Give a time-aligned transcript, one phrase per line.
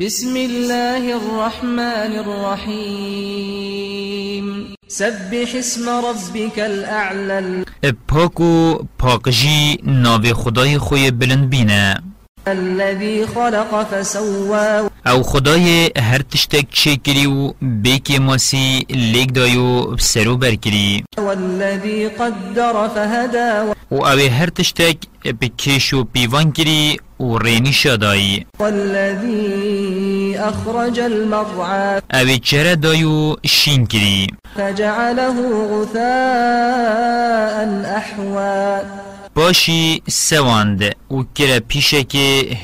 [0.00, 3.66] بسم الله الرحمن الرحيم.
[4.88, 7.64] سبح اسم ربك الأعلى.
[8.08, 12.02] پاکو پاکجی ناو خدای خوی بلند بینه
[12.46, 14.90] الذي خلق فسوى.
[15.06, 22.08] أو خدای هر تشتک چه کری و بیک ماسی لیک دایو سرو بر کری والذي
[22.08, 23.74] قدر فهدى.
[23.90, 24.96] و أو هر تشتک
[25.40, 34.26] بکش و پیوان کری و رینی شادایی والذي أخرج المرعى چره دایو شین کری
[34.56, 35.34] فجعله
[35.70, 36.80] غثاء
[37.96, 38.80] أحوى.
[39.34, 42.14] باشی سواند و کرا پیشک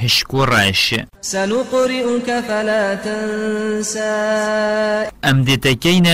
[0.03, 4.01] هشکو رش سنقرئك فلا تنسى.
[5.45, 6.07] دیتکین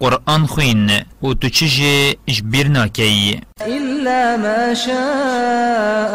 [0.00, 0.90] قرآن خوین
[1.22, 6.07] و تو چجه جبیر ناکی إلا ما شاء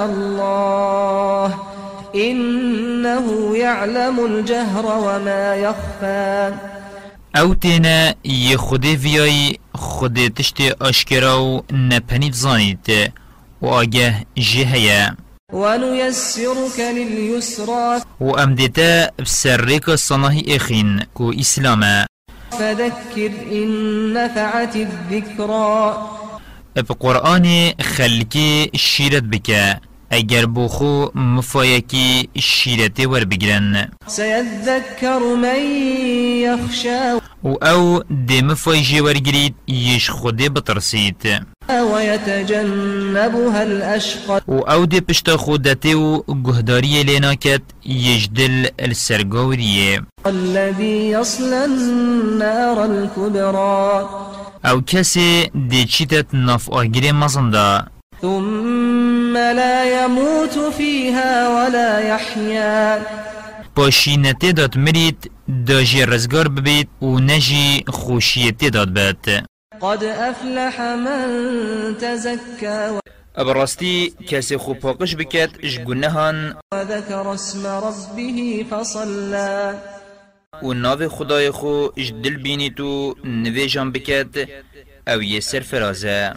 [2.16, 6.54] إنه يعلم الجهر وما يخفى.
[7.36, 13.14] أو تینا یه خوده ویای خوده تشت آشکرا و نپنید زانید
[13.62, 15.12] و آگه جهه
[15.54, 18.02] ونيسرك لليسرى.
[18.22, 22.06] و ام دیتا بسرک صناهی اخین کو اسلام
[22.52, 25.94] فذكر إن نفعت الذكرى.
[26.78, 29.80] اب قرآن خلکی شیرت بکه
[30.12, 35.60] اگر بوخو مفایکی شیرت ور بگرن سيذكر من
[36.44, 41.46] يخشى و أو دی مفای ورگرید یش خوده بترسید.
[41.70, 51.64] ويتجنبها الأشقى و أو دی پشتا خودتی و گهداری لیناکت یش دل السرگوریه الذي يصلى
[51.64, 54.06] النار الكبرى.
[54.66, 57.86] أو کسی دی چیتت ناف آگیر مزنده.
[58.22, 63.02] ثم لا يموت فيها ولا يحيا.
[63.76, 65.32] پاشینته داد مرید
[65.68, 69.46] داجی رزگار ببید و نجی خوشیته داد بید
[69.82, 73.00] قد أفلح من تزكى
[73.36, 79.74] ابراستی کسی خوب پاکش بکد اش گنهان وذكر اسم ربه فصلى
[80.64, 84.48] و ناو خدای خو اش دل بینی تو نویجان بکد
[85.08, 86.34] أو یه سر فرازه.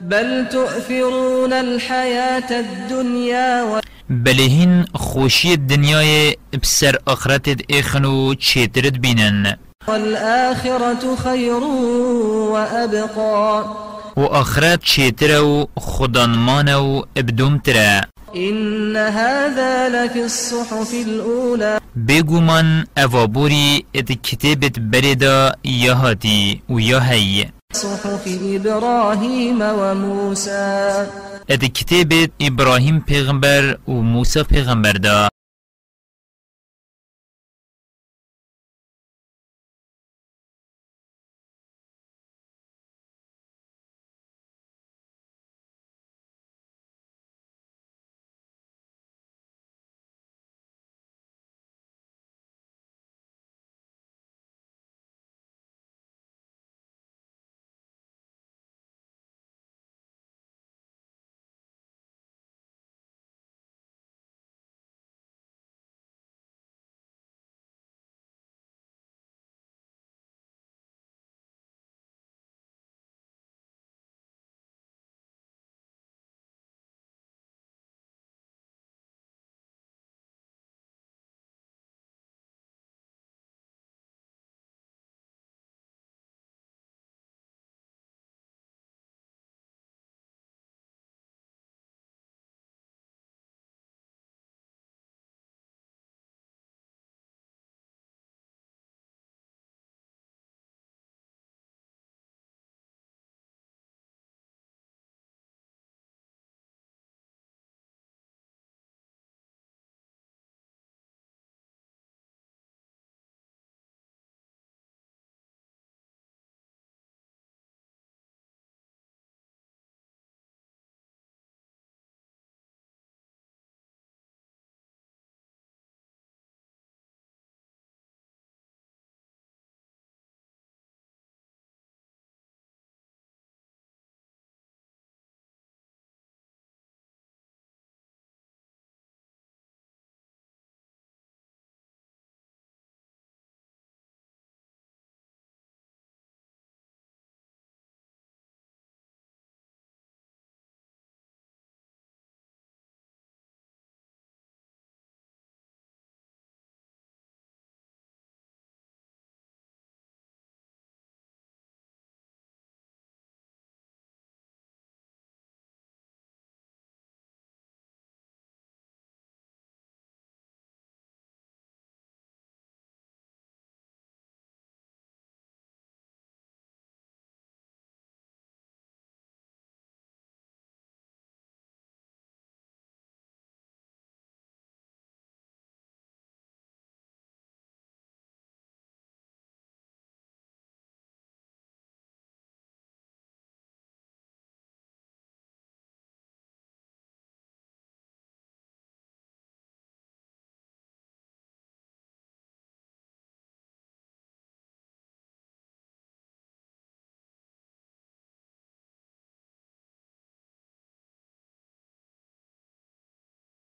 [0.00, 9.56] بل تؤثرون الحياة الدنيا بلهین خوشی دنیای بسر آخرتت ایخنو چیترت بینن.
[9.88, 11.64] والآخرة خير
[12.52, 13.64] وأبقى
[14.16, 21.80] و آخرت چیتر و خدانمان و ابدوم تره إن هذا لفي الصحف الأولى.
[22.08, 27.57] بگو من اوابوری ات کتابت بردا یا هاتی و یا هی.
[27.78, 31.06] صحف إبراهيم وموسى.
[31.48, 33.92] ات کتابت ابراهیم پیغمبر و
[34.42, 35.28] پیغمبر دا.